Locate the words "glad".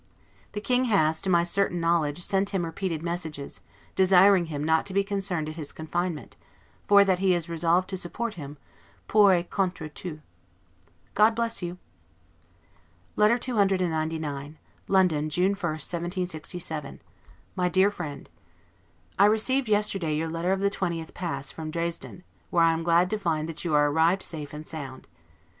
22.81-23.07